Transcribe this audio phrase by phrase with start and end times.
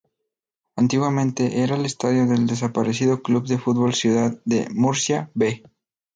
[0.77, 5.63] Antiguamente era el estadio del desaparecido Club de Fútbol Ciudad de Murcia "B".